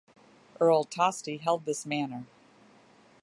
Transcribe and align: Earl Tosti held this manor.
Earl 0.59 0.85
Tosti 0.85 1.37
held 1.37 1.65
this 1.65 1.85
manor. 1.85 2.25